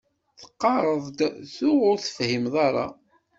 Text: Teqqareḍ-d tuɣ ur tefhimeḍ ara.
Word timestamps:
Teqqareḍ-d 0.39 1.19
tuɣ 1.55 1.79
ur 1.89 1.97
tefhimeḍ 1.99 2.55
ara. 2.67 2.87